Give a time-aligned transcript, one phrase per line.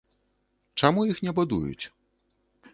[0.83, 1.85] Чаму іх не будуюць?